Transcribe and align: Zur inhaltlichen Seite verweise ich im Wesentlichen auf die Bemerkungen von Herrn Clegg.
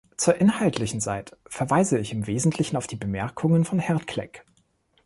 Zur 0.17 0.35
inhaltlichen 0.41 0.99
Seite 0.99 1.37
verweise 1.45 1.99
ich 1.99 2.11
im 2.11 2.25
Wesentlichen 2.25 2.75
auf 2.75 2.87
die 2.87 2.95
Bemerkungen 2.95 3.65
von 3.65 3.77
Herrn 3.77 4.03
Clegg. 4.07 4.39